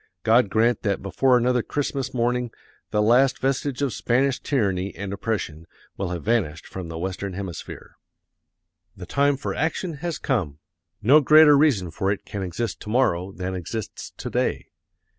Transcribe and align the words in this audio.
God 0.23 0.49
grant 0.49 0.81
that 0.81 1.03
before 1.03 1.37
another 1.37 1.61
Christmas 1.61 2.11
morning 2.11 2.49
the 2.89 3.03
last 3.03 3.37
vestige 3.37 3.83
of 3.83 3.93
Spanish 3.93 4.39
tyranny 4.39 4.95
and 4.95 5.13
oppression 5.13 5.67
will 5.95 6.09
have 6.09 6.23
vanished 6.23 6.65
from 6.65 6.87
the 6.87 6.97
Western 6.97 7.33
Hemisphere!... 7.33 7.97
The 8.97 9.05
time 9.05 9.37
for 9.37 9.53
action 9.53 9.97
has 10.01 10.17
come. 10.17 10.57
No 11.03 11.21
greater 11.21 11.55
reason 11.55 11.91
for 11.91 12.11
it 12.11 12.25
can 12.25 12.41
exist 12.41 12.79
to 12.81 12.89
morrow 12.89 13.31
than 13.31 13.53
exists 13.53 14.11
to 14.17 14.31
day. 14.31 14.69